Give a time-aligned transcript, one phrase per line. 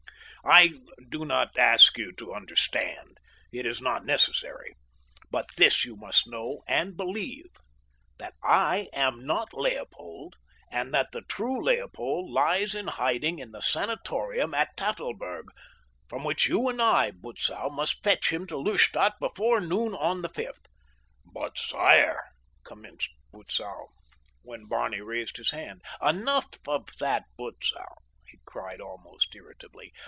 [0.43, 0.71] I
[1.07, 7.45] do not ask you to understand—it is not necessary—but this you must know and believe:
[8.17, 10.37] that I am not Leopold,
[10.71, 15.45] and that the true Leopold lies in hiding in the sanatorium at Tafelberg,
[16.09, 20.29] from which you and I, Butzow, must fetch him to Lustadt before noon on the
[20.29, 20.65] fifth."
[21.23, 22.23] "But, sire—"
[22.63, 23.89] commenced Butzow,
[24.41, 25.83] when Barney raised his hand.
[26.01, 27.93] "Enough of that, Butzow!"
[28.25, 29.93] he cried almost irritably.